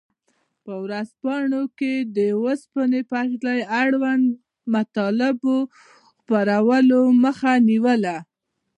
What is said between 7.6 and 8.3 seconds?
نیوله.